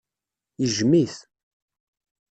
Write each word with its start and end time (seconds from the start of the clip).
Yejjem-it. 0.61 1.17